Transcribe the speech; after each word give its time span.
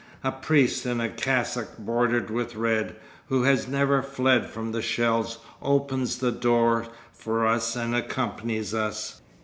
A 0.23 0.31
priest 0.31 0.87
in 0.87 0.99
a 0.99 1.09
cassock 1.09 1.77
bordered 1.77 2.31
with 2.31 2.55
red, 2.55 2.95
who 3.27 3.43
has 3.43 3.67
never 3.67 4.01
fled 4.01 4.47
from 4.49 4.71
the 4.71 4.81
shells, 4.81 5.37
opens 5.61 6.17
the 6.17 6.31
door 6.31 6.87
for 7.11 7.45
us 7.45 7.75
and 7.75 7.95
accompanies 7.95 8.73
us. 8.73 9.21